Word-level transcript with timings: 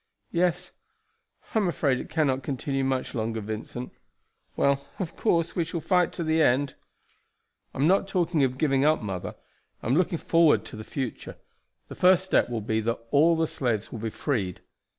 "Yes, 0.31 0.71
I 1.53 1.59
am 1.59 1.67
afraid 1.67 1.99
it 1.99 2.09
cannot 2.09 2.41
continue 2.41 2.83
much 2.83 3.13
longer, 3.13 3.39
Vincent. 3.39 3.91
Well, 4.55 4.83
of 4.97 5.15
course, 5.15 5.55
we 5.55 5.63
shall 5.63 5.79
fight 5.79 6.11
to 6.13 6.23
the 6.23 6.41
end." 6.41 6.73
"I 7.71 7.77
am 7.77 7.85
not 7.85 8.07
talking 8.07 8.43
of 8.43 8.57
giving 8.57 8.83
up, 8.83 9.03
mother; 9.03 9.35
I 9.83 9.85
am 9.85 9.95
looking 9.95 10.17
forward 10.17 10.65
to 10.65 10.75
the 10.75 10.83
future. 10.83 11.37
The 11.87 11.93
first 11.93 12.23
step 12.25 12.49
will 12.49 12.61
be 12.61 12.81
that 12.81 12.97
all 13.11 13.35
the 13.35 13.45
slaves 13.45 13.91
will 13.91 13.99
be 13.99 14.09
freed. 14.09 14.61